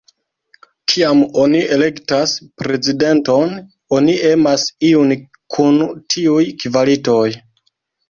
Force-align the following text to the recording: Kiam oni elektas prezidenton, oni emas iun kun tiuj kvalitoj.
Kiam 0.93 1.19
oni 1.41 1.61
elektas 1.75 2.33
prezidenton, 2.63 3.55
oni 4.01 4.19
emas 4.33 4.67
iun 4.93 5.17
kun 5.59 5.81
tiuj 6.17 6.45
kvalitoj. 6.67 7.25